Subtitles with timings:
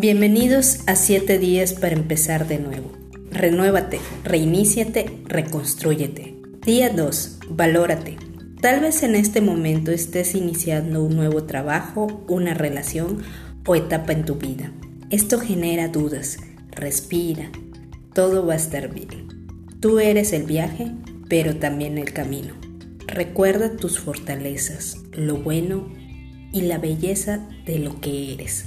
[0.00, 2.92] Bienvenidos a 7 días para empezar de nuevo.
[3.32, 6.36] Renuévate, reiníciate, reconstrúyete.
[6.64, 7.38] Día 2.
[7.50, 8.16] Valórate.
[8.60, 13.24] Tal vez en este momento estés iniciando un nuevo trabajo, una relación
[13.66, 14.70] o etapa en tu vida.
[15.10, 16.36] Esto genera dudas.
[16.70, 17.50] Respira.
[18.14, 19.26] Todo va a estar bien.
[19.80, 20.92] Tú eres el viaje,
[21.28, 22.54] pero también el camino.
[23.08, 25.92] Recuerda tus fortalezas, lo bueno
[26.52, 28.66] y la belleza de lo que eres.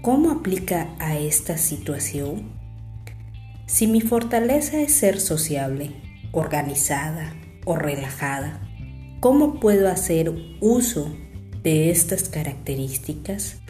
[0.00, 2.52] ¿Cómo aplica a esta situación?
[3.66, 5.90] Si mi fortaleza es ser sociable,
[6.30, 7.34] organizada
[7.64, 8.60] o relajada,
[9.18, 11.12] ¿cómo puedo hacer uso
[11.64, 13.60] de estas características?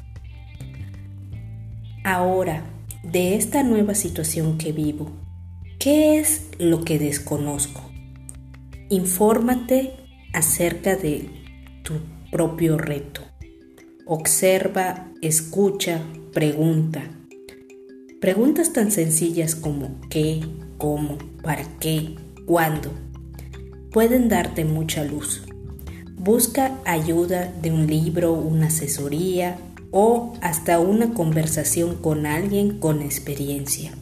[2.05, 2.63] Ahora,
[3.03, 5.11] de esta nueva situación que vivo,
[5.79, 7.81] ¿qué es lo que desconozco?
[8.91, 9.95] Infórmate
[10.35, 11.31] acerca de
[11.83, 11.95] tu
[12.31, 13.28] propio reto.
[14.11, 16.01] Observa, escucha,
[16.33, 17.03] pregunta.
[18.23, 20.41] Preguntas tan sencillas como qué,
[20.79, 22.15] cómo, para qué,
[22.47, 22.91] cuándo
[23.93, 25.43] pueden darte mucha luz.
[26.17, 29.59] Busca ayuda de un libro, una asesoría
[29.91, 33.93] o hasta una conversación con alguien con experiencia.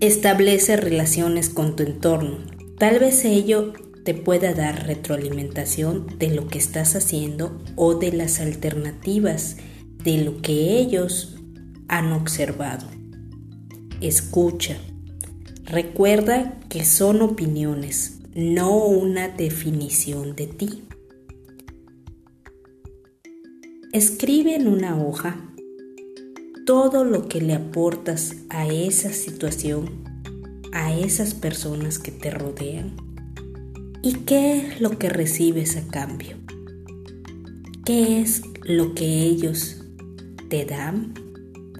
[0.00, 2.40] Establece relaciones con tu entorno.
[2.76, 3.72] Tal vez ello
[4.06, 9.56] te pueda dar retroalimentación de lo que estás haciendo o de las alternativas
[10.04, 11.34] de lo que ellos
[11.88, 12.86] han observado.
[14.00, 14.76] Escucha.
[15.64, 20.84] Recuerda que son opiniones, no una definición de ti.
[23.92, 25.52] Escribe en una hoja
[26.64, 30.04] todo lo que le aportas a esa situación,
[30.72, 33.05] a esas personas que te rodean.
[34.08, 36.36] ¿Y qué es lo que recibes a cambio?
[37.84, 39.82] ¿Qué es lo que ellos
[40.48, 41.12] te dan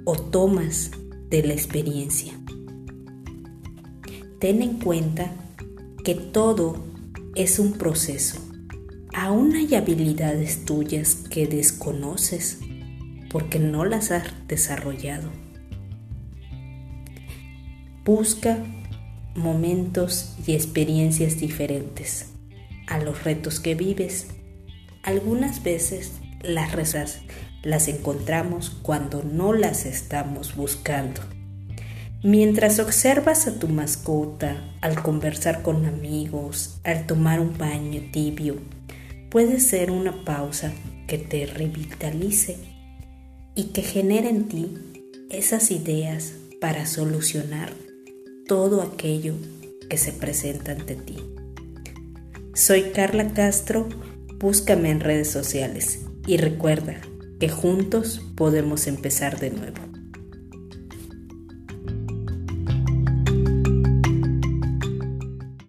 [0.05, 0.91] o tomas
[1.31, 2.33] de la experiencia?
[4.41, 5.37] Ten en cuenta
[6.03, 6.85] que todo
[7.37, 8.41] es un proceso.
[9.15, 12.59] Aún hay habilidades tuyas que desconoces
[13.31, 15.31] porque no las has desarrollado.
[18.05, 18.65] Busca
[19.37, 22.27] momentos y experiencias diferentes
[22.87, 24.29] a los retos que vives.
[25.03, 27.21] Algunas veces las rezas
[27.63, 31.21] las encontramos cuando no las estamos buscando.
[32.23, 38.57] Mientras observas a tu mascota, al conversar con amigos, al tomar un baño tibio,
[39.31, 40.73] puede ser una pausa
[41.07, 42.57] que te revitalice
[43.55, 44.75] y que genere en ti
[45.31, 47.86] esas ideas para solucionar
[48.47, 49.35] todo aquello
[49.91, 51.17] que se presenta ante ti.
[52.55, 53.89] Soy Carla Castro,
[54.39, 57.01] búscame en redes sociales y recuerda
[57.41, 59.96] que juntos podemos empezar de nuevo.